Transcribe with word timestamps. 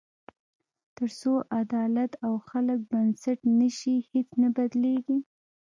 تر 0.97 1.09
څو 1.19 1.33
عدالت 1.61 2.11
او 2.25 2.33
خلک 2.49 2.79
بنسټ 2.91 3.39
نه 3.59 3.69
شي، 3.77 3.95
هیڅ 4.11 4.27
نه 4.41 4.47
بدلېږي. 4.55 5.17